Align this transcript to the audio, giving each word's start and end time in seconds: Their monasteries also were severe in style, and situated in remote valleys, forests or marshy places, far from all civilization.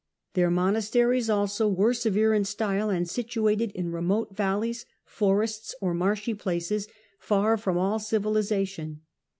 Their 0.33 0.49
monasteries 0.49 1.29
also 1.29 1.67
were 1.67 1.93
severe 1.93 2.33
in 2.33 2.43
style, 2.43 2.89
and 2.89 3.07
situated 3.07 3.69
in 3.73 3.91
remote 3.91 4.35
valleys, 4.35 4.87
forests 5.05 5.75
or 5.79 5.93
marshy 5.93 6.33
places, 6.33 6.87
far 7.19 7.55
from 7.55 7.77
all 7.77 7.99
civilization. 7.99 9.01